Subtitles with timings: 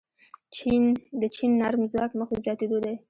[1.21, 2.95] د چین نرم ځواک مخ په زیاتیدو دی.